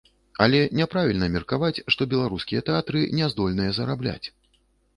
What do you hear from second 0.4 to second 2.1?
Але няправільна меркаваць, што